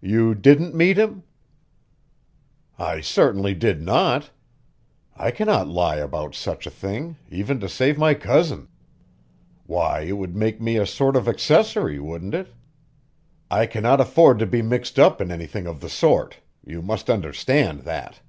"You 0.00 0.34
didn't 0.34 0.74
meet 0.74 0.96
him?" 0.96 1.22
"I 2.78 3.02
certainly 3.02 3.52
did 3.52 3.82
not! 3.82 4.30
I 5.14 5.30
cannot 5.30 5.68
lie 5.68 5.96
about 5.96 6.34
such 6.34 6.66
a 6.66 6.70
thing, 6.70 7.16
even 7.30 7.60
to 7.60 7.68
save 7.68 7.98
my 7.98 8.14
cousin. 8.14 8.68
Why, 9.66 10.00
it 10.00 10.12
would 10.12 10.34
make 10.34 10.62
me 10.62 10.78
a 10.78 10.86
sort 10.86 11.14
of 11.14 11.28
accessory, 11.28 11.98
wouldn't 11.98 12.32
it? 12.32 12.54
I 13.50 13.66
cannot 13.66 14.00
afford 14.00 14.38
to 14.38 14.46
be 14.46 14.62
mixed 14.62 14.98
up 14.98 15.20
in 15.20 15.30
anything 15.30 15.66
of 15.66 15.80
the 15.80 15.90
sort. 15.90 16.38
You 16.64 16.80
must 16.80 17.10
understand 17.10 17.80
that!" 17.80 18.22